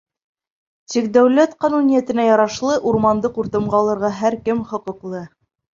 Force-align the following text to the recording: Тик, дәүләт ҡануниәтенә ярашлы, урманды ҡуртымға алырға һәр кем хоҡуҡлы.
Тик, 0.93 1.09
дәүләт 1.17 1.53
ҡануниәтенә 1.65 2.27
ярашлы, 2.29 2.81
урманды 2.93 3.35
ҡуртымға 3.39 3.85
алырға 3.85 4.15
һәр 4.25 4.43
кем 4.51 4.71
хоҡуҡлы. 4.75 5.29